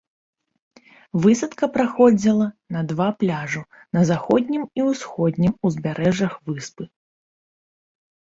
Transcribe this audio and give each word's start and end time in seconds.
Высадка 1.23 1.65
праходзіла 1.75 2.47
на 2.77 2.81
два 2.91 3.09
пляжу 3.23 3.61
на 3.97 4.01
заходнім 4.11 4.63
і 4.79 4.87
ўсходнім 4.89 5.53
узбярэжжах 5.69 6.33
выспы. 6.51 6.83